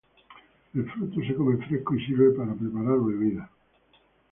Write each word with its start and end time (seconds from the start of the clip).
El 0.73 0.89
fruto 0.89 1.21
se 1.21 1.35
come 1.35 1.63
fresco 1.63 1.93
y 1.93 2.03
sirve 2.07 2.31
para 2.31 2.55
preparar 2.55 2.99
bebidas. 3.01 3.47